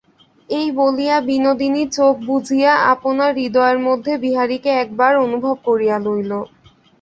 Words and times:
এই 0.49 0.67
বলিয়া 0.77 1.17
বিনোদিনী 1.27 1.83
চোখ 1.95 2.13
বুজিয়া 2.27 2.73
আপনার 2.93 3.31
হৃদয়ের 3.37 3.79
মধ্যে 3.87 4.13
বিহারীকে 4.23 4.71
একবার 4.83 5.13
অনুভব 5.25 5.55
করিয়া 5.67 5.97
লইল। 6.05 6.31